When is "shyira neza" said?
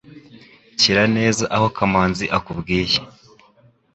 0.79-1.43